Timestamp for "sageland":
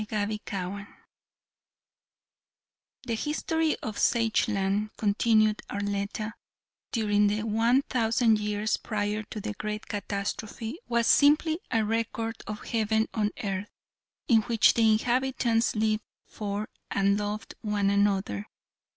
3.99-4.89